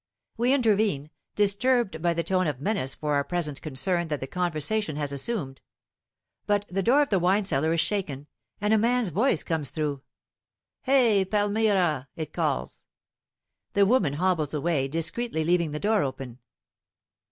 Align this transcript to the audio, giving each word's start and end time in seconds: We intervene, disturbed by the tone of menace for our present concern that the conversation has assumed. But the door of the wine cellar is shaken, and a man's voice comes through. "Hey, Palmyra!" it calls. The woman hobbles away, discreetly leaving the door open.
We 0.35 0.51
intervene, 0.51 1.11
disturbed 1.35 2.01
by 2.01 2.15
the 2.15 2.23
tone 2.23 2.47
of 2.47 2.59
menace 2.59 2.95
for 2.95 3.13
our 3.13 3.23
present 3.23 3.61
concern 3.61 4.07
that 4.07 4.19
the 4.19 4.25
conversation 4.25 4.95
has 4.95 5.11
assumed. 5.11 5.61
But 6.47 6.65
the 6.69 6.81
door 6.81 7.03
of 7.03 7.09
the 7.09 7.19
wine 7.19 7.45
cellar 7.45 7.71
is 7.71 7.81
shaken, 7.81 8.25
and 8.59 8.73
a 8.73 8.79
man's 8.79 9.09
voice 9.09 9.43
comes 9.43 9.69
through. 9.69 10.01
"Hey, 10.81 11.23
Palmyra!" 11.23 12.07
it 12.15 12.33
calls. 12.33 12.81
The 13.73 13.85
woman 13.85 14.13
hobbles 14.13 14.55
away, 14.55 14.87
discreetly 14.87 15.43
leaving 15.43 15.69
the 15.69 15.79
door 15.79 16.01
open. 16.01 16.39